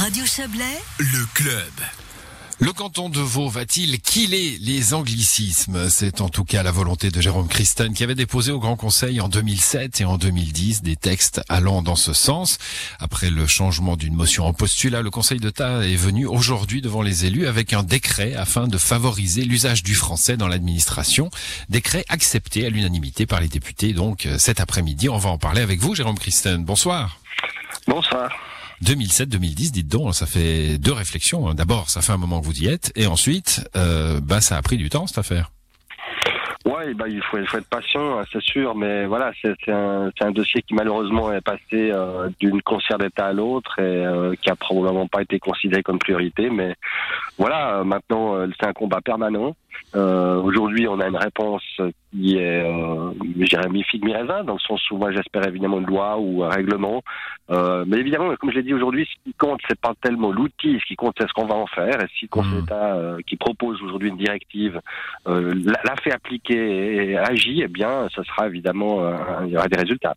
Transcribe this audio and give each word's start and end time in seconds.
Radio 0.00 0.24
Chablais, 0.24 0.80
Le 0.98 1.26
club. 1.34 1.72
Le 2.58 2.72
canton 2.72 3.10
de 3.10 3.20
Vaud 3.20 3.50
va-t-il 3.50 4.00
killer 4.00 4.56
les 4.58 4.94
anglicismes? 4.94 5.90
C'est 5.90 6.22
en 6.22 6.30
tout 6.30 6.44
cas 6.44 6.62
la 6.62 6.70
volonté 6.70 7.10
de 7.10 7.20
Jérôme 7.20 7.48
Christen 7.48 7.92
qui 7.92 8.02
avait 8.02 8.14
déposé 8.14 8.50
au 8.50 8.58
Grand 8.60 8.76
Conseil 8.76 9.20
en 9.20 9.28
2007 9.28 10.00
et 10.00 10.06
en 10.06 10.16
2010 10.16 10.80
des 10.80 10.96
textes 10.96 11.42
allant 11.50 11.82
dans 11.82 11.96
ce 11.96 12.14
sens. 12.14 12.56
Après 12.98 13.28
le 13.28 13.46
changement 13.46 13.98
d'une 13.98 14.14
motion 14.14 14.46
en 14.46 14.54
postulat, 14.54 15.02
le 15.02 15.10
Conseil 15.10 15.38
d'État 15.38 15.86
est 15.86 15.96
venu 15.96 16.24
aujourd'hui 16.24 16.80
devant 16.80 17.02
les 17.02 17.26
élus 17.26 17.46
avec 17.46 17.74
un 17.74 17.82
décret 17.82 18.34
afin 18.34 18.68
de 18.68 18.78
favoriser 18.78 19.44
l'usage 19.44 19.82
du 19.82 19.94
français 19.94 20.38
dans 20.38 20.48
l'administration. 20.48 21.30
Décret 21.68 22.06
accepté 22.08 22.64
à 22.64 22.70
l'unanimité 22.70 23.26
par 23.26 23.42
les 23.42 23.48
députés 23.48 23.92
donc 23.92 24.26
cet 24.38 24.60
après-midi. 24.60 25.10
On 25.10 25.18
va 25.18 25.28
en 25.28 25.36
parler 25.36 25.60
avec 25.60 25.78
vous 25.80 25.94
Jérôme 25.94 26.18
Christen. 26.18 26.64
Bonsoir. 26.64 27.18
Bonsoir. 27.86 28.30
2007-2010, 28.84 29.70
dites 29.70 29.88
donc, 29.88 30.14
ça 30.14 30.26
fait 30.26 30.78
deux 30.78 30.92
réflexions. 30.92 31.54
D'abord, 31.54 31.90
ça 31.90 32.02
fait 32.02 32.12
un 32.12 32.16
moment 32.16 32.40
que 32.40 32.46
vous 32.46 32.62
y 32.62 32.66
êtes, 32.66 32.92
et 32.96 33.06
ensuite, 33.06 33.68
euh, 33.76 34.20
bah, 34.20 34.40
ça 34.40 34.56
a 34.56 34.62
pris 34.62 34.76
du 34.76 34.88
temps 34.88 35.06
cette 35.06 35.18
affaire. 35.18 35.52
Ouais, 36.80 36.94
bah, 36.94 37.04
il 37.08 37.20
faut, 37.22 37.36
il 37.36 37.46
faut 37.46 37.58
être 37.58 37.68
patient, 37.68 38.18
hein, 38.18 38.24
c'est 38.32 38.40
sûr, 38.40 38.74
mais 38.74 39.04
voilà, 39.04 39.32
c'est 39.42 39.68
un, 39.70 40.10
un 40.18 40.30
dossier 40.30 40.62
qui 40.62 40.72
malheureusement 40.74 41.30
est 41.30 41.42
passé 41.42 41.90
euh, 41.92 42.30
d'une 42.40 42.62
concert 42.62 42.96
d'État 42.96 43.26
à 43.26 43.32
l'autre 43.34 43.78
et 43.78 43.82
euh, 43.82 44.34
qui 44.40 44.48
a 44.48 44.56
probablement 44.56 45.06
pas 45.06 45.20
été 45.20 45.38
considéré 45.38 45.82
comme 45.82 45.98
priorité. 45.98 46.48
Mais 46.48 46.74
voilà, 47.36 47.76
euh, 47.80 47.84
maintenant 47.84 48.34
c'est 48.58 48.66
un 48.66 48.72
combat 48.72 49.02
permanent. 49.02 49.54
Euh, 49.94 50.40
Aujourd'hui, 50.40 50.86
on 50.88 51.00
a 51.00 51.06
une 51.08 51.16
réponse 51.16 51.62
qui 52.12 52.36
est, 52.36 52.64
euh, 52.64 53.12
je 53.38 53.44
dirais, 53.44 53.68
mi-figue, 53.68 54.04
mi-raisin, 54.04 54.44
dans 54.44 54.54
le 54.54 54.58
sens 54.60 54.80
où 54.90 54.96
moi 54.96 55.10
j'espère 55.12 55.46
évidemment 55.46 55.78
une 55.78 55.86
loi 55.86 56.18
ou 56.18 56.44
un 56.44 56.48
règlement. 56.48 57.02
Euh, 57.50 57.84
mais 57.86 57.98
évidemment, 57.98 58.34
comme 58.36 58.50
je 58.50 58.56
l'ai 58.56 58.62
dit 58.62 58.74
aujourd'hui, 58.74 59.06
ce 59.06 59.24
qui 59.24 59.34
compte, 59.34 59.60
c'est 59.68 59.78
pas 59.80 59.92
tellement 60.00 60.30
l'outil, 60.32 60.78
ce 60.80 60.86
qui 60.86 60.96
compte, 60.96 61.14
c'est 61.18 61.26
ce 61.28 61.32
qu'on 61.32 61.46
va 61.46 61.54
en 61.56 61.66
faire. 61.66 62.02
Et 62.02 62.06
si 62.18 62.24
le 62.26 62.28
Conseil 62.28 62.52
Mhm. 62.54 62.60
d'État 62.60 62.94
euh, 62.94 63.18
qui 63.26 63.36
propose 63.36 63.80
aujourd'hui 63.82 64.08
une 64.10 64.16
directive 64.16 64.80
l'a 65.26 65.80
l'a 65.84 65.96
fait 66.02 66.12
appliquer 66.12 66.69
et 66.70 67.16
agit, 67.18 67.62
eh 67.64 67.68
bien, 67.68 68.08
ce 68.14 68.22
sera 68.22 68.46
évidemment, 68.46 69.02
euh, 69.04 69.12
il 69.46 69.52
y 69.52 69.56
aura 69.56 69.68
des 69.68 69.78
résultats. 69.78 70.14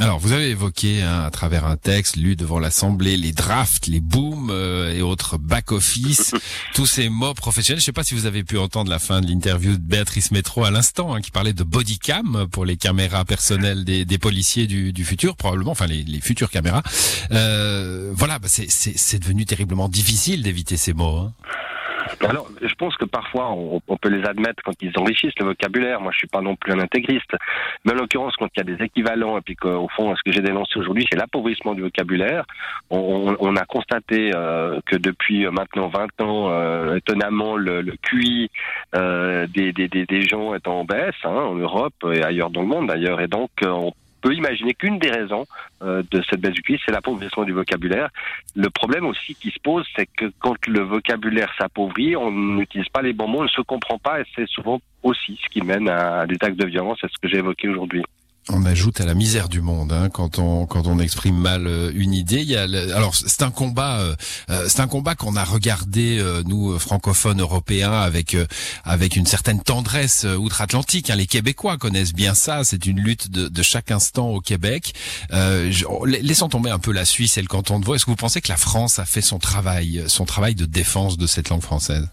Alors, 0.00 0.18
vous 0.18 0.32
avez 0.32 0.48
évoqué 0.48 1.02
hein, 1.02 1.20
à 1.22 1.30
travers 1.30 1.66
un 1.66 1.76
texte 1.76 2.16
lu 2.16 2.34
devant 2.34 2.58
l'Assemblée 2.58 3.18
les 3.18 3.32
drafts, 3.32 3.86
les 3.86 4.00
booms 4.00 4.48
euh, 4.50 4.90
et 4.94 5.02
autres 5.02 5.36
back-office, 5.36 6.32
tous 6.74 6.86
ces 6.86 7.10
mots 7.10 7.34
professionnels. 7.34 7.78
Je 7.78 7.82
ne 7.82 7.86
sais 7.86 7.92
pas 7.92 8.02
si 8.02 8.14
vous 8.14 8.24
avez 8.24 8.42
pu 8.42 8.56
entendre 8.56 8.90
la 8.90 8.98
fin 8.98 9.20
de 9.20 9.26
l'interview 9.26 9.72
de 9.72 9.82
Béatrice 9.82 10.30
Métro 10.30 10.64
à 10.64 10.70
l'instant, 10.70 11.14
hein, 11.14 11.20
qui 11.20 11.30
parlait 11.30 11.52
de 11.52 11.62
bodycam 11.62 12.46
pour 12.50 12.64
les 12.64 12.78
caméras 12.78 13.26
personnelles 13.26 13.84
des, 13.84 14.06
des 14.06 14.18
policiers 14.18 14.66
du, 14.66 14.94
du 14.94 15.04
futur, 15.04 15.36
probablement, 15.36 15.72
enfin 15.72 15.86
les, 15.86 16.02
les 16.04 16.20
futures 16.22 16.48
caméras. 16.50 16.82
Euh, 17.30 18.12
voilà, 18.14 18.38
bah, 18.38 18.48
c'est 18.48 19.18
devenu 19.18 19.44
terriblement 19.44 19.90
difficile 19.90 20.42
d'éviter 20.42 20.78
ces 20.78 20.94
mots. 20.94 21.18
hein. 21.18 21.32
Alors, 22.28 22.48
je 22.60 22.74
pense 22.74 22.96
que 22.96 23.04
parfois, 23.04 23.52
on, 23.52 23.96
peut 23.96 24.08
les 24.08 24.24
admettre 24.24 24.62
quand 24.64 24.74
ils 24.80 24.92
enrichissent 24.96 25.38
le 25.38 25.46
vocabulaire. 25.46 26.00
Moi, 26.00 26.12
je 26.12 26.18
suis 26.18 26.26
pas 26.26 26.40
non 26.40 26.56
plus 26.56 26.72
un 26.72 26.80
intégriste. 26.80 27.32
Mais 27.84 27.92
en 27.92 27.96
l'occurrence, 27.96 28.34
quand 28.36 28.48
il 28.56 28.58
y 28.58 28.72
a 28.72 28.76
des 28.76 28.84
équivalents, 28.84 29.38
et 29.38 29.40
puis 29.40 29.56
qu'au 29.56 29.88
fond, 29.96 30.14
ce 30.16 30.22
que 30.22 30.32
j'ai 30.32 30.40
dénoncé 30.40 30.78
aujourd'hui, 30.78 31.06
c'est 31.10 31.18
l'appauvrissement 31.18 31.74
du 31.74 31.82
vocabulaire. 31.82 32.44
On, 32.90 33.56
a 33.56 33.64
constaté 33.64 34.30
euh, 34.34 34.80
que 34.86 34.96
depuis 34.96 35.46
maintenant 35.46 35.88
20 35.88 36.20
ans, 36.20 36.50
euh, 36.50 36.96
étonnamment, 36.96 37.56
le, 37.56 37.82
le 37.82 37.94
QI 38.02 38.50
euh, 38.94 39.46
des, 39.46 39.72
des, 39.72 40.22
gens 40.22 40.54
est 40.54 40.66
en 40.66 40.84
baisse, 40.84 41.14
hein, 41.24 41.30
en 41.30 41.54
Europe 41.54 41.94
et 42.12 42.22
ailleurs 42.22 42.50
dans 42.50 42.62
le 42.62 42.66
monde 42.66 42.88
d'ailleurs. 42.88 43.20
Et 43.20 43.28
donc, 43.28 43.50
euh, 43.64 43.68
on 43.68 43.92
peut 44.22 44.34
imaginer 44.34 44.72
qu'une 44.72 44.98
des 44.98 45.10
raisons 45.10 45.44
euh, 45.82 46.02
de 46.10 46.22
cette 46.22 46.40
baisse 46.40 46.54
du 46.54 46.62
QI, 46.62 46.80
c'est 46.84 46.92
l'appauvrissement 46.92 47.44
du 47.44 47.52
vocabulaire. 47.52 48.08
Le 48.56 48.70
problème 48.70 49.04
aussi 49.04 49.34
qui 49.34 49.50
se 49.50 49.58
pose, 49.60 49.86
c'est 49.94 50.06
que 50.06 50.32
quand 50.38 50.56
le 50.66 50.80
vocabulaire 50.80 51.52
s'appauvrit, 51.58 52.16
on 52.16 52.30
n'utilise 52.30 52.88
pas 52.88 53.02
les 53.02 53.12
bons 53.12 53.28
mots, 53.28 53.40
on 53.40 53.44
ne 53.44 53.48
se 53.48 53.60
comprend 53.60 53.98
pas, 53.98 54.20
et 54.20 54.24
c'est 54.34 54.48
souvent 54.48 54.80
aussi 55.02 55.38
ce 55.42 55.48
qui 55.50 55.60
mène 55.60 55.88
à 55.88 56.26
des 56.26 56.36
actes 56.40 56.56
de 56.56 56.66
violence, 56.66 56.98
c'est 57.00 57.10
ce 57.10 57.18
que 57.20 57.28
j'ai 57.28 57.38
évoqué 57.38 57.68
aujourd'hui. 57.68 58.02
On 58.48 58.64
ajoute 58.66 59.00
à 59.00 59.06
la 59.06 59.14
misère 59.14 59.48
du 59.48 59.60
monde 59.60 59.92
hein, 59.92 60.08
quand 60.10 60.40
on 60.40 60.66
quand 60.66 60.88
on 60.88 60.98
exprime 60.98 61.36
mal 61.38 61.68
euh, 61.68 61.92
une 61.94 62.12
idée. 62.12 62.40
Il 62.40 62.48
y 62.48 62.56
a 62.56 62.62
alors 62.62 63.14
c'est 63.14 63.42
un 63.42 63.52
combat 63.52 64.00
euh, 64.00 64.16
euh, 64.50 64.66
c'est 64.68 64.80
un 64.80 64.88
combat 64.88 65.14
qu'on 65.14 65.36
a 65.36 65.44
regardé 65.44 66.20
nous 66.44 66.76
francophones 66.78 67.40
européens 67.40 67.92
avec 67.92 68.34
euh, 68.34 68.46
avec 68.82 69.14
une 69.14 69.26
certaine 69.26 69.62
tendresse 69.62 70.24
outre-Atlantique. 70.24 71.08
hein. 71.10 71.14
Les 71.14 71.26
Québécois 71.28 71.78
connaissent 71.78 72.14
bien 72.14 72.34
ça. 72.34 72.64
C'est 72.64 72.84
une 72.86 72.98
lutte 72.98 73.30
de, 73.30 73.62
chaque 73.62 73.92
instant 73.92 74.30
au 74.30 74.40
Québec. 74.40 74.92
Je- 75.30 76.06
la- 76.06 76.18
laissons 76.18 76.48
tomber 76.48 76.70
un 76.70 76.80
peu 76.80 76.90
la 76.90 77.04
Suisse 77.04 77.38
et 77.38 77.42
le 77.42 77.48
canton 77.48 77.78
de 77.78 77.84
Vaud. 77.84 77.94
Est-ce 77.94 78.06
que 78.06 78.10
vous 78.10 78.16
pensez 78.16 78.40
que 78.40 78.48
la 78.48 78.56
France 78.56 78.98
a 78.98 79.04
fait 79.04 79.22
son 79.22 79.38
travail 79.38 80.02
son 80.08 80.24
travail 80.24 80.56
de 80.56 80.66
défense 80.66 81.16
de 81.16 81.28
cette 81.28 81.48
langue 81.48 81.62
française? 81.62 82.08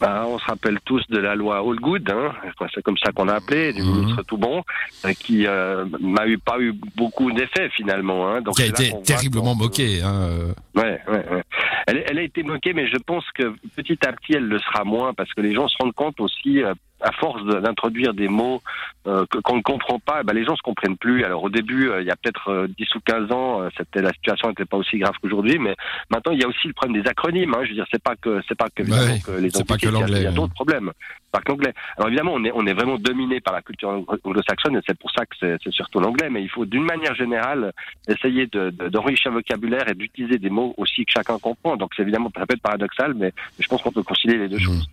Bah, 0.00 0.24
on 0.26 0.38
se 0.38 0.44
rappelle 0.46 0.78
tous 0.86 1.02
de 1.10 1.18
la 1.18 1.34
loi 1.34 1.58
All 1.58 1.76
Good, 1.76 2.08
hein, 2.10 2.32
c'est 2.74 2.82
comme 2.82 2.96
ça 2.96 3.12
qu'on 3.12 3.26
l'a 3.26 3.34
appelé, 3.34 3.74
du 3.74 3.82
Mhm. 3.82 3.90
ministre 3.94 4.22
tout 4.22 4.38
bon, 4.38 4.62
euh, 5.04 5.12
qui 5.12 5.46
euh, 5.46 5.84
n'a 6.00 6.26
eu 6.26 6.38
pas 6.38 6.58
eu 6.58 6.72
beaucoup 6.96 7.30
d'effets 7.32 7.68
finalement. 7.76 8.26
Hein, 8.28 8.40
donc 8.40 8.56
Qui 8.56 8.62
a 8.62 8.66
été 8.66 8.92
terriblement 9.04 9.52
qu'on- 9.54 9.64
moqué. 9.64 10.00
Hein, 10.02 10.22
euh. 10.22 10.52
Ouais, 10.74 10.98
ouais, 11.06 11.24
ouais. 11.30 11.42
Elle, 11.86 12.04
elle 12.08 12.18
a 12.18 12.22
été 12.22 12.42
moquée, 12.42 12.72
mais 12.72 12.86
je 12.88 12.96
pense 12.96 13.24
que 13.34 13.54
petit 13.76 13.98
à 14.06 14.12
petit, 14.12 14.32
elle 14.34 14.46
le 14.48 14.58
sera 14.58 14.84
moins, 14.84 15.12
parce 15.12 15.32
que 15.34 15.42
les 15.42 15.52
gens 15.54 15.68
se 15.68 15.76
rendent 15.78 15.94
compte 15.94 16.18
aussi, 16.20 16.62
euh, 16.62 16.72
à 17.02 17.12
force 17.12 17.42
de- 17.44 17.60
d'introduire 17.60 18.14
des 18.14 18.28
mots 18.28 18.60
euh, 19.06 19.24
qu'on 19.44 19.56
ne 19.56 19.62
comprend 19.62 19.98
pas, 19.98 20.18
eh 20.20 20.24
ben, 20.24 20.34
les 20.34 20.44
gens 20.44 20.54
se 20.56 20.62
comprennent 20.62 20.96
plus. 20.98 21.24
Alors 21.24 21.42
au 21.42 21.48
début, 21.48 21.88
euh, 21.88 22.02
il 22.02 22.06
y 22.06 22.10
a 22.10 22.16
peut-être 22.16 22.48
euh, 22.50 22.66
10 22.78 22.94
ou 22.94 23.00
15 23.00 23.32
ans, 23.32 23.62
euh, 23.62 23.68
c'était 23.76 24.02
la 24.02 24.12
situation 24.12 24.48
n'était 24.48 24.64
pas 24.66 24.76
aussi 24.76 24.98
grave 24.98 25.14
qu'aujourd'hui, 25.22 25.58
mais 25.58 25.74
maintenant 26.10 26.32
il 26.32 26.40
y 26.40 26.44
a 26.44 26.48
aussi 26.48 26.66
le 26.68 26.74
problème 26.74 27.02
des 27.02 27.08
acronymes. 27.08 27.54
Hein. 27.54 27.60
Je 27.64 27.68
veux 27.70 27.74
dire, 27.76 27.86
c'est 27.90 28.02
pas 28.02 28.16
que 28.16 28.40
c'est 28.46 28.54
pas 28.58 28.68
que, 28.74 28.82
Ouais, 28.82 29.20
que 29.24 29.30
les 29.40 29.50
c'est 29.50 29.66
pas 29.66 29.76
que 29.78 29.86
anglicismes, 29.86 29.88
il 29.88 29.92
y 29.92 29.96
a- 29.96 30.00
l'anglais, 30.00 30.18
Il 30.20 30.22
y 30.24 30.26
a 30.26 30.30
hein. 30.30 30.32
d'autres 30.32 30.52
problèmes, 30.54 30.92
pas 31.32 31.40
que 31.40 31.50
l'anglais. 31.50 31.72
Alors 31.96 32.08
évidemment, 32.08 32.32
on 32.34 32.44
est 32.44 32.52
on 32.54 32.66
est 32.66 32.74
vraiment 32.74 32.98
dominé 32.98 33.40
par 33.40 33.54
la 33.54 33.62
culture 33.62 33.88
anglo-saxonne, 33.88 34.76
et 34.76 34.80
c'est 34.86 34.98
pour 34.98 35.10
ça 35.12 35.24
que 35.24 35.36
c'est 35.40 35.70
surtout 35.72 36.00
l'anglais. 36.00 36.28
Mais 36.30 36.42
il 36.42 36.48
faut 36.50 36.66
d'une 36.66 36.84
manière 36.84 37.14
générale 37.14 37.72
essayer 38.08 38.46
de- 38.48 38.70
de- 38.70 38.88
d'enrichir 38.88 39.30
le 39.30 39.36
vocabulaire 39.38 39.88
et 39.88 39.94
d'utiliser 39.94 40.38
des 40.38 40.50
mots 40.50 40.74
aussi 40.76 41.04
que 41.06 41.12
chacun 41.12 41.38
comprend. 41.38 41.76
Donc 41.76 41.92
c'est 41.96 42.02
évidemment 42.02 42.30
ça 42.36 42.44
peut 42.46 42.54
être 42.54 42.62
paradoxal, 42.62 43.14
mais 43.14 43.32
je 43.58 43.66
pense 43.68 43.80
qu'on 43.82 43.92
peut 43.92 44.02
concilier 44.02 44.36
les 44.36 44.48
deux 44.48 44.58
choses. 44.58 44.86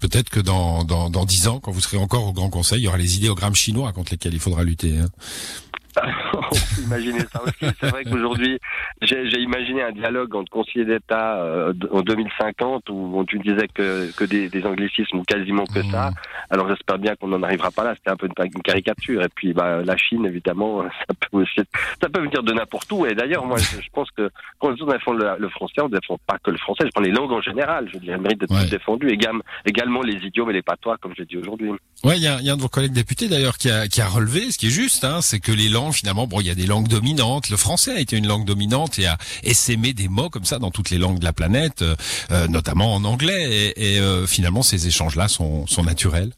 Peut-être 0.00 0.30
que 0.30 0.40
dans 0.40 0.84
dans 0.84 1.10
dans 1.10 1.24
dix 1.24 1.48
ans, 1.48 1.60
quand 1.60 1.70
vous 1.70 1.80
serez 1.82 1.98
encore 1.98 2.26
au 2.26 2.32
Grand 2.32 2.48
Conseil, 2.50 2.80
il 2.80 2.84
y 2.84 2.88
aura 2.88 2.96
les 2.96 3.16
idéogrammes 3.16 3.54
chinois 3.54 3.92
contre 3.92 4.12
lesquels 4.12 4.32
il 4.34 4.40
faudra 4.40 4.64
lutter. 4.64 4.96
hein. 4.98 5.08
Imaginer 6.86 7.20
ça 7.32 7.42
aussi. 7.42 7.74
C'est 7.80 7.88
vrai 7.90 8.04
qu'aujourd'hui, 8.04 8.58
j'ai 9.02 9.40
imaginé 9.40 9.82
un 9.82 9.92
dialogue 9.92 10.34
entre 10.34 10.50
conseillers 10.50 10.84
d'État 10.84 11.36
euh, 11.42 11.72
en 11.92 12.00
2050 12.02 12.88
où 12.90 13.12
on 13.18 13.24
tu 13.24 13.38
disais 13.38 13.68
que, 13.72 14.10
que 14.16 14.24
des, 14.24 14.48
des 14.48 14.64
anglicismes 14.64 15.18
ou 15.18 15.22
quasiment 15.22 15.64
que 15.64 15.82
ça. 15.90 16.10
Alors 16.50 16.68
j'espère 16.68 16.98
bien 16.98 17.14
qu'on 17.16 17.28
n'en 17.28 17.42
arrivera 17.42 17.70
pas 17.70 17.84
là. 17.84 17.94
C'était 17.96 18.10
un 18.10 18.16
peu 18.16 18.26
une, 18.26 18.46
une 18.54 18.62
caricature. 18.62 19.22
Et 19.22 19.28
puis 19.34 19.52
bah, 19.52 19.82
la 19.84 19.96
Chine, 19.96 20.24
évidemment, 20.26 20.82
ça 21.08 21.14
peut 21.14 21.38
aussi, 21.42 21.60
ça 22.00 22.08
peut 22.08 22.20
venir 22.20 22.42
de 22.42 22.52
n'importe 22.52 22.90
où. 22.92 23.06
Et 23.06 23.14
d'ailleurs, 23.14 23.44
moi, 23.44 23.58
je, 23.58 23.80
je 23.82 23.88
pense 23.92 24.10
que 24.12 24.30
quand 24.58 24.74
on 24.80 24.86
défend 24.86 25.12
le, 25.12 25.36
le 25.38 25.48
français, 25.48 25.80
on 25.82 25.88
défend 25.88 26.18
pas 26.26 26.38
que 26.42 26.50
le 26.50 26.58
français. 26.58 26.84
Je 26.86 26.90
prends 26.90 27.02
les 27.02 27.10
langues 27.10 27.32
en 27.32 27.40
général. 27.40 27.88
Je 27.92 27.98
dirais, 27.98 28.18
méritent 28.18 28.40
d'être 28.40 28.52
Ouais. 28.56 28.68
défendues. 28.70 29.08
Égam- 29.08 29.40
également 29.66 30.02
les 30.02 30.14
idiomes 30.26 30.50
et 30.50 30.54
les 30.54 30.62
patois, 30.62 30.96
comme 30.98 31.12
j'ai 31.16 31.24
dit 31.24 31.36
aujourd'hui. 31.36 31.70
Ouais, 32.04 32.16
il 32.16 32.22
y 32.22 32.26
a, 32.28 32.38
il 32.40 32.46
y 32.46 32.50
a 32.50 32.52
un 32.52 32.56
de 32.56 32.62
vos 32.62 32.68
collègues 32.68 32.92
députés 32.92 33.28
d'ailleurs 33.28 33.58
qui 33.58 33.70
a, 33.70 33.88
qui 33.88 34.00
a 34.00 34.06
relevé, 34.06 34.50
ce 34.50 34.58
qui 34.58 34.66
est 34.66 34.70
juste, 34.70 35.04
hein, 35.04 35.20
c'est 35.20 35.40
que 35.40 35.50
les 35.52 35.68
langues 35.68 35.92
finalement, 35.92 36.26
bon, 36.26 36.40
il 36.40 36.46
y 36.46 36.50
a 36.50 36.54
des 36.54 36.66
langues 36.66 36.75
dominantes. 36.84 37.48
Le 37.50 37.56
français 37.56 37.92
a 37.96 38.00
été 38.00 38.16
une 38.16 38.26
langue 38.26 38.44
dominante 38.44 38.98
et 38.98 39.06
a 39.06 39.16
essaimé 39.42 39.92
des 39.94 40.08
mots 40.08 40.28
comme 40.30 40.44
ça 40.44 40.58
dans 40.58 40.70
toutes 40.70 40.90
les 40.90 40.98
langues 40.98 41.18
de 41.18 41.24
la 41.24 41.32
planète, 41.32 41.82
euh, 41.82 41.94
euh, 42.30 42.46
notamment 42.48 42.94
en 42.94 43.04
anglais. 43.04 43.72
Et, 43.76 43.94
et, 43.96 44.00
euh, 44.00 44.26
finalement, 44.26 44.62
ces 44.62 44.86
échanges-là 44.86 45.28
sont, 45.28 45.66
sont 45.66 45.82
naturels. 45.84 46.32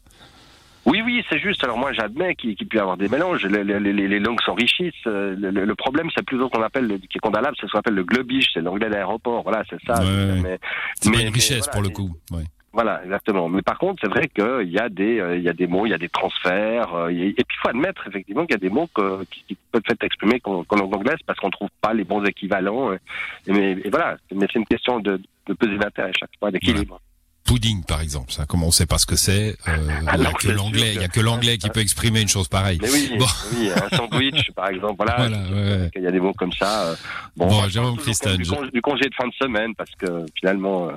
Oui, 0.85 1.01
oui, 1.05 1.23
c'est 1.29 1.37
juste. 1.39 1.63
Alors 1.63 1.77
moi, 1.77 1.91
j'admets 1.93 2.33
qu'il 2.35 2.55
qu'il 2.55 2.67
peut 2.67 2.77
y 2.77 2.79
avoir 2.79 2.97
des 2.97 3.09
mélanges. 3.09 3.45
Les, 3.45 3.63
les, 3.63 3.79
les- 3.79 4.07
les 4.07 4.19
langues 4.19 4.41
s'enrichissent. 4.43 4.93
Le, 5.05 5.35
le- 5.35 5.65
le 5.65 5.75
problème, 5.75 6.07
c'est 6.15 6.25
plutôt 6.25 6.49
qu'on 6.49 6.63
appelle, 6.63 6.87
le- 6.87 6.97
qui 6.97 7.17
est 7.17 7.19
condamnable, 7.19 7.55
c'est 7.59 7.67
ce 7.67 7.71
qu'on 7.73 7.79
appelle 7.79 7.93
le 7.95 8.03
globish, 8.05 8.45
c'est 8.53 8.61
l'anglais 8.61 8.89
d'aéroport. 8.89 9.43
Voilà, 9.43 9.63
c'est 9.69 9.77
ça. 9.85 10.01
Ouais. 10.01 10.41
Mais, 10.41 10.59
C'est 10.99 11.11
pas 11.11 11.17
mais- 11.17 11.23
une 11.23 11.29
mais 11.29 11.35
richesse 11.35 11.65
voilà, 11.65 11.71
pour 11.73 11.81
le 11.83 11.89
coup. 11.89 12.15
Ouais. 12.31 12.43
Voilà, 12.71 13.01
exactement. 13.03 13.49
Mais 13.49 13.63
par 13.63 13.79
contre, 13.79 13.99
c'est 14.03 14.09
vrai 14.09 14.27
qu'il 14.27 14.69
y 14.71 14.77
a 14.77 14.89
des, 14.89 15.19
euh, 15.19 15.35
il 15.37 15.43
y 15.43 15.49
a 15.49 15.53
des 15.53 15.65
mots, 15.65 15.87
il 15.87 15.89
y 15.89 15.93
a 15.93 15.97
des 15.97 16.07
transferts. 16.09 16.93
euh, 16.93 17.09
et, 17.09 17.29
et 17.29 17.33
puis, 17.43 17.57
il 17.57 17.61
faut 17.63 17.69
admettre 17.69 18.07
effectivement 18.07 18.45
qu'il 18.45 18.53
y 18.53 18.57
a 18.57 18.59
des 18.59 18.69
mots 18.69 18.87
que- 18.93 19.23
qui, 19.25 19.43
qui 19.47 19.57
peuvent 19.71 19.81
être 19.89 20.03
exprimés 20.03 20.39
qu'en 20.39 20.63
langue 20.71 20.95
anglaise 20.95 21.17
parce 21.25 21.39
qu'on 21.39 21.49
trouve 21.49 21.69
pas 21.81 21.93
les 21.93 22.03
bons 22.03 22.23
équivalents. 22.25 22.93
Et, 22.93 22.99
mais 23.47 23.71
et 23.83 23.89
voilà, 23.89 24.17
mais 24.35 24.45
c'est 24.53 24.59
une 24.59 24.65
question 24.67 24.99
de, 24.99 25.19
de 25.47 25.53
peser 25.53 25.77
l'intérêt 25.77 26.11
chaque 26.19 26.29
fois, 26.39 26.51
d'équilibre. 26.51 27.01
Pudding, 27.45 27.83
par 27.83 28.01
exemple, 28.01 28.31
ça, 28.31 28.45
comme 28.45 28.61
on 28.61 28.69
sait 28.69 28.85
pas 28.85 28.99
ce 28.99 29.07
que 29.07 29.15
c'est, 29.15 29.55
euh, 29.67 29.89
il 30.13 30.21
y 30.21 30.25
a 30.27 30.31
que 30.33 30.49
l'anglais, 30.49 30.91
sûr 30.91 30.93
il 30.93 31.01
y 31.01 31.03
a 31.03 31.07
que- 31.07 31.13
que 31.15 31.19
l'anglais 31.21 31.57
qui 31.57 31.69
peut 31.71 31.79
exprimer 31.79 32.21
une 32.21 32.27
chose 32.27 32.47
pareille. 32.47 32.77
Mais 32.79 32.91
oui, 32.91 33.15
Bon. 33.17 33.25
oui, 33.55 33.71
un 33.71 33.97
sandwich, 33.97 34.51
par 34.51 34.69
exemple. 34.69 34.93
Voilà, 34.97 35.15
Voilà, 35.17 35.37
ouais. 35.49 35.89
il 35.95 36.03
y 36.03 36.07
a 36.07 36.11
des 36.11 36.19
mots 36.19 36.33
comme 36.33 36.51
ça. 36.51 36.89
euh, 36.89 36.95
Bon, 37.35 37.45
on 37.47 37.49
parle 37.61 37.71
Jérôme 37.71 37.97
congé, 37.97 38.71
du 38.71 38.81
congé 38.83 39.05
de 39.09 39.15
fin 39.15 39.27
de 39.27 39.33
semaine 39.33 39.73
parce 39.73 39.89
que 39.95 40.25
finalement, 40.37 40.89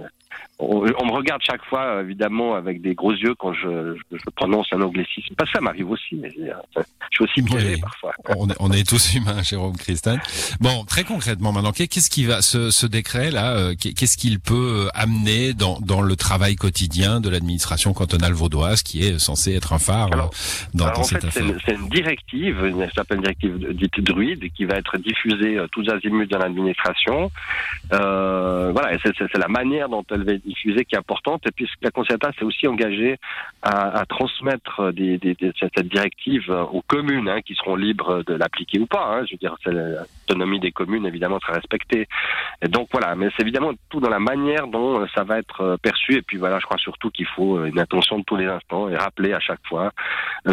euh, 0.61 0.93
on, 0.99 1.07
me 1.07 1.13
regarde 1.13 1.43
chaque 1.43 1.65
fois, 1.65 2.01
évidemment, 2.03 2.55
avec 2.55 2.81
des 2.81 2.95
gros 2.95 3.13
yeux 3.13 3.35
quand 3.35 3.53
je, 3.53 3.97
je, 4.13 4.31
prononce 4.37 4.69
un 4.73 4.81
anglicisme. 4.81 5.35
Pas 5.35 5.45
ça 5.53 5.61
m'arrive 5.61 5.91
aussi, 5.91 6.15
mais 6.15 6.31
je 6.31 6.83
suis 7.11 7.25
aussi 7.25 7.43
piégé 7.43 7.77
parfois. 7.79 8.13
On 8.61 8.71
est, 8.71 8.87
tous 8.89 9.15
humains, 9.15 9.43
Jérôme 9.43 9.77
Christin. 9.77 10.19
Bon, 10.61 10.85
très 10.85 11.05
concrètement 11.05 11.53
maintenant, 11.53 11.73
qu'est-ce 11.73 12.11
qui 12.11 12.25
va, 12.25 12.43
ce, 12.43 12.71
ce 12.71 12.87
décret-là, 12.87 13.57
euh, 13.57 13.75
qu'est-ce 13.75 14.17
qu'il 14.17 14.41
peut 14.41 14.89
amener 14.95 15.53
dans, 15.53 15.79
dans 15.81 16.01
le 16.01 16.17
travail 16.17 16.57
quotidien 16.57 17.21
de 17.21 17.29
l'administration 17.29 17.93
cantonale 17.93 18.33
vaudoise, 18.33 18.83
qui 18.83 19.05
est 19.05 19.19
censé 19.19 19.55
être 19.55 19.73
un 19.73 19.79
phare 19.79 20.11
euh, 20.13 20.27
dans, 20.75 20.87
dans 20.93 21.03
cette 21.03 21.25
affaire? 21.25 21.43
C'est 21.67 21.75
une, 21.75 21.89
directive, 21.89 22.65
une 22.65 22.89
s'appelle 22.95 23.21
directive 23.21 23.73
dite 23.73 24.01
druide, 24.01 24.53
qui 24.53 24.65
va 24.65 24.77
être 24.77 24.99
diffusée 24.99 25.59
euh, 25.59 25.67
tous 25.73 25.89
azimuts 25.89 26.27
dans 26.27 26.39
l'administration. 26.39 27.31
Euh, 27.93 28.42
voilà, 28.73 28.97
c'est 29.03 29.39
la 29.39 29.49
manière 29.49 29.89
dont 29.89 30.05
elle 30.11 30.25
va 30.25 30.33
être 30.33 30.47
diffusée 30.47 30.85
qui 30.85 30.95
est 30.95 30.99
importante. 30.99 31.47
Et 31.47 31.53
puis 31.53 31.69
la 31.83 31.91
Concerta 31.91 32.31
s'est 32.39 32.45
aussi 32.45 32.67
engagée 32.67 33.19
à, 33.63 34.01
à 34.01 34.07
transmettre 34.07 34.93
des, 34.93 35.19
des, 35.19 35.35
des, 35.35 35.53
cette 35.59 35.89
directive 35.89 36.51
aux 36.51 36.83
communes, 36.83 37.29
hein, 37.29 37.41
qui 37.43 37.55
seront 37.55 37.77
libres 37.77 38.23
de 38.25 38.35
l'appliquer 38.35 38.79
ou 38.79 38.87
pas. 38.87 39.07
Hein. 39.07 39.25
Je 39.27 39.35
veux 39.35 39.39
dire, 39.39 39.57
l'autonomie 39.67 40.61
des 40.61 40.73
communes 40.73 41.07
évidemment 41.07 41.39
sera 41.41 41.55
respectée. 41.55 42.09
Et 42.65 42.69
donc 42.69 42.89
voilà, 42.93 43.17
mais 43.17 43.29
c'est 43.37 43.43
évidemment 43.43 43.73
tout 43.91 43.99
dans 43.99 44.09
la 44.09 44.21
manière 44.21 44.69
dont 44.69 45.01
euh, 45.01 45.07
ça 45.17 45.25
va 45.25 45.39
être 45.39 45.61
euh, 45.63 45.77
perçu. 45.77 46.15
Et 46.15 46.23
puis 46.23 46.39
voilà, 46.39 46.61
je 46.61 46.65
crois 46.65 46.79
surtout 46.79 47.11
qu'il 47.11 47.27
faut 47.27 47.59
euh, 47.59 47.65
une 47.65 47.81
attention 47.81 48.21
de 48.21 48.25
tous 48.25 48.37
les 48.37 48.47
instants 48.47 48.89
et 48.89 48.97
rappeler 48.97 49.33
à 49.33 49.41
chaque 49.41 49.67
fois 49.69 49.91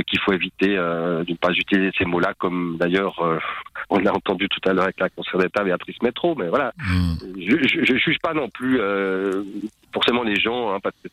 qu'il 0.07 0.19
faut 0.19 0.33
éviter 0.33 0.75
de 0.75 1.25
ne 1.27 1.35
pas 1.35 1.49
utiliser 1.51 1.91
ces 1.97 2.05
mots-là, 2.05 2.33
comme 2.37 2.77
d'ailleurs 2.79 3.19
on 3.89 3.99
l'a 3.99 4.13
entendu 4.13 4.47
tout 4.49 4.69
à 4.69 4.73
l'heure 4.73 4.85
avec 4.85 4.99
la 4.99 5.09
conseillère 5.09 5.45
d'État 5.45 5.63
Béatrice 5.63 6.01
Métro. 6.01 6.35
Mais 6.35 6.47
voilà, 6.47 6.73
mmh. 6.77 7.13
je, 7.39 7.93
ne 7.93 7.97
juge 7.97 8.19
pas 8.21 8.33
non 8.33 8.49
plus 8.49 8.79
forcément 9.93 10.23
les 10.23 10.39
gens, 10.39 10.73
hein, 10.73 10.79
parce 10.81 10.95
que 11.03 11.09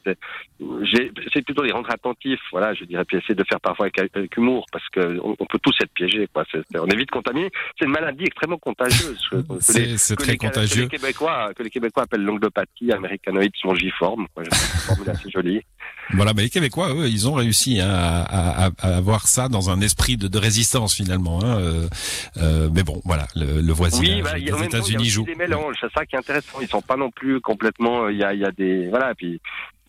c'est 1.32 1.42
plutôt 1.42 1.62
les 1.62 1.72
rendre 1.72 1.90
attentifs, 1.90 2.40
voilà, 2.52 2.74
je 2.74 2.84
dirais, 2.84 3.04
puis 3.04 3.18
essayer 3.18 3.34
de 3.34 3.44
faire 3.44 3.60
parfois 3.60 3.86
avec, 3.86 4.36
humour, 4.36 4.66
parce 4.72 4.88
que 4.90 5.18
on, 5.22 5.46
peut 5.46 5.58
tous 5.62 5.74
être 5.82 5.92
piégés, 5.92 6.28
quoi. 6.32 6.44
on 6.74 6.86
est 6.86 6.96
vite 6.96 7.10
contaminé. 7.10 7.50
C'est 7.78 7.84
une 7.84 7.92
maladie 7.92 8.24
extrêmement 8.24 8.58
contagieuse. 8.58 9.28
c'est 9.60 10.16
très 10.16 10.36
contagieux. 10.36 10.86
Que 10.86 10.92
les 10.92 10.98
Québécois, 10.98 11.50
que 11.54 11.62
les 11.62 11.70
Québécois 11.70 12.02
appellent 12.04 12.24
l'anglopathie 12.24 12.92
américanoïde 12.92 13.52
songiforme. 13.60 14.26
Quoi. 14.34 14.44
C'est 14.50 15.08
assez 15.08 15.30
jolie. 15.30 15.62
Voilà, 16.12 16.32
mais 16.34 16.42
les 16.42 16.50
Québécois, 16.50 16.94
eux, 16.94 17.08
ils 17.08 17.28
ont 17.28 17.34
réussi 17.34 17.80
hein, 17.80 17.88
à, 17.90 18.66
à, 18.66 18.70
à, 18.78 18.96
avoir 18.96 19.26
ça 19.26 19.48
dans 19.48 19.70
un 19.70 19.80
esprit 19.80 20.16
de, 20.16 20.28
de 20.28 20.38
résistance 20.38 20.94
finalement. 20.94 21.42
Hein, 21.42 21.60
euh, 21.60 21.88
euh, 22.36 22.68
mais 22.72 22.82
bon, 22.82 23.00
voilà, 23.04 23.26
le, 23.34 23.60
le 23.60 23.72
voisinage 23.72 24.08
oui, 24.08 24.22
bah, 24.22 24.34
des 24.38 24.64
États-Unis 24.64 25.06
joue. 25.06 25.24
Des 25.24 25.34
mélanges, 25.34 25.76
c'est 25.80 25.92
ça 25.92 26.06
qui 26.06 26.14
est 26.14 26.18
intéressant. 26.18 26.58
Ils 26.60 26.68
sont 26.68 26.82
pas 26.82 26.96
non 26.96 27.10
plus 27.10 27.40
complètement. 27.40 28.08
Il 28.08 28.18
y 28.18 28.24
a, 28.24 28.34
il 28.34 28.40
y 28.40 28.44
a 28.44 28.52
des 28.52 28.65
voilà, 28.90 29.14
puis 29.14 29.40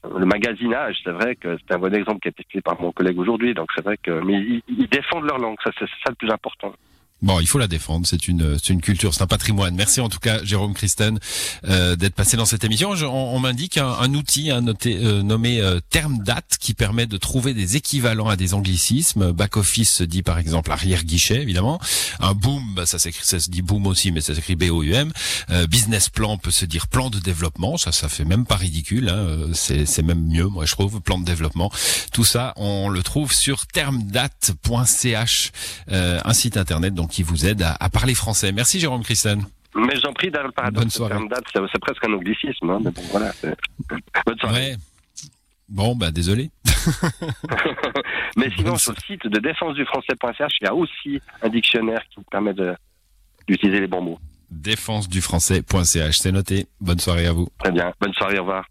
le 0.03 0.25
magasinage, 0.25 0.97
c'est 1.03 1.12
vrai 1.12 1.35
que 1.35 1.57
c'est 1.57 1.74
un 1.74 1.79
bon 1.79 1.94
exemple 1.94 2.19
qui 2.21 2.27
a 2.29 2.31
été 2.31 2.44
fait 2.50 2.62
par 2.62 2.79
mon 2.81 2.91
collègue 2.91 3.19
aujourd'hui. 3.19 3.53
Donc 3.53 3.69
c'est 3.75 3.83
vrai 3.83 3.97
que, 3.97 4.12
mais 4.21 4.33
ils, 4.33 4.63
ils 4.68 4.88
défendent 4.88 5.25
leur 5.25 5.38
langue, 5.38 5.57
ça 5.63 5.71
c'est 5.77 5.85
ça 5.85 6.09
le 6.09 6.15
plus 6.15 6.31
important. 6.31 6.74
Bon, 7.24 7.40
il 7.40 7.48
faut 7.48 7.58
la 7.58 7.68
défendre. 7.68 8.06
C'est 8.06 8.28
une, 8.28 8.60
c'est 8.60 8.74
une 8.74 8.81
culture, 8.81 9.14
c'est 9.14 9.24
un 9.24 9.28
patrimoine. 9.28 9.75
Merci 9.75 10.02
en 10.02 10.10
tout 10.10 10.19
cas, 10.19 10.44
Jérôme 10.44 10.75
Christen, 10.75 11.19
euh, 11.68 11.96
d'être 11.96 12.14
passé 12.14 12.38
dans 12.38 12.46
cette 12.46 12.64
émission. 12.64 12.92
on, 12.92 13.40
m'indique 13.40 13.78
un, 13.78 14.14
outil 14.14 14.52
un 14.52 14.62
noté, 14.62 15.00
euh, 15.02 15.24
nommé 15.24 15.60
euh, 15.60 15.80
terme 15.90 16.19
date 16.19 16.58
qui 16.60 16.75
permet 16.75 17.08
de 17.08 17.18
trouver 17.18 17.56
des 17.56 17.75
équivalents 17.75 18.28
à 18.28 18.36
des 18.36 18.54
anglicismes. 18.54 19.31
Back 19.31 19.58
office 19.58 19.90
se 19.92 20.04
dit 20.04 20.22
par 20.22 20.38
exemple 20.38 20.72
arrière 20.72 21.04
guichet, 21.04 21.42
évidemment. 21.42 21.80
Un 22.19 22.36
boom, 22.36 22.75
bah, 22.75 22.86
ça 22.86 23.00
s'écrit, 23.00 23.25
ça 23.25 23.40
se 23.40 23.50
dit 23.50 23.63
boom 23.63 23.88
aussi, 23.88 24.12
mais 24.12 24.22
ça 24.22 24.36
s'écrit 24.36 24.56
B 24.56 24.66
O 24.70 24.84
U 24.84 24.94
M. 24.94 25.12
Euh, 25.50 25.66
business 25.66 26.10
plan 26.10 26.38
peut 26.38 26.52
se 26.52 26.66
dire 26.66 26.88
plan 26.88 27.10
de 27.10 27.18
développement. 27.20 27.78
Ça, 27.78 27.92
ça 27.92 28.10
fait 28.10 28.25
même 28.25 28.46
pas 28.46 28.58
ridicule. 28.58 29.10
Hein. 29.10 29.48
C'est, 29.54 29.88
c'est 29.88 30.04
même 30.04 30.24
mieux, 30.24 30.46
moi 30.46 30.66
je 30.66 30.74
trouve. 30.74 31.02
Plan 31.02 31.18
de 31.18 31.25
développement. 31.25 31.72
Tout 32.13 32.25
ça, 32.25 32.54
on 32.58 32.90
le 32.90 33.02
trouve 33.02 33.34
sur 33.34 33.66
termdate.ch, 33.66 35.52
un 35.90 36.34
site 36.34 36.58
internet 36.58 36.94
donc 36.94 37.06
qui 37.07 37.24
vous 37.24 37.45
aide 37.45 37.63
à, 37.80 37.89
parler 37.89 38.13
français. 38.13 38.51
Merci 38.51 38.80
Jérôme 38.80 39.04
Christen. 39.04 39.44
Mais 39.75 39.95
j'en 40.01 40.13
prie, 40.13 40.27
le 40.27 40.51
paradoxe, 40.51 40.83
Bonne 40.83 40.89
soirée. 40.89 41.15
c'est 41.71 41.80
presque 41.80 42.04
un 42.06 42.13
anglicisme. 42.13 42.69
Hein, 42.69 42.80
bon, 42.81 42.94
voilà, 43.12 43.31
Bonne 44.25 44.39
soirée. 44.39 44.75
Bon, 45.69 45.95
bah 45.95 46.12
désolé. 46.12 46.50
mais 48.38 48.50
sinon, 48.56 48.77
sur 48.77 48.94
le 48.94 49.01
site 49.06 49.27
de 49.27 49.39
défense 49.39 49.75
du 49.75 49.86
français.ch, 49.86 50.54
il 50.62 50.63
y 50.63 50.68
a 50.68 50.74
aussi 50.74 51.19
un 51.42 51.50
dictionnaire 51.50 52.01
qui 52.09 52.15
vous 52.18 52.25
permet 52.31 52.54
d'utiliser 53.48 53.81
les 53.81 53.88
bons 53.88 54.01
mots. 54.01 54.19
Défense 54.50 55.10
du 55.10 55.21
français.ch, 55.21 56.18
c'est 56.18 56.31
noté. 56.31 56.68
Bonne 56.80 57.00
soirée 57.00 57.27
à 57.27 57.33
vous. 57.33 57.50
Très 57.60 57.71
bien. 57.71 57.92
Bonne 58.00 58.13
soirée, 58.13 58.39
au 58.39 58.44
revoir. 58.44 58.65